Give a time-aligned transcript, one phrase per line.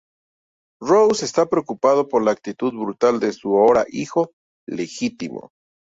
[0.81, 4.31] Roose está preocupado por la actitud brutal de su ahora hijo
[4.67, 5.51] legítimo.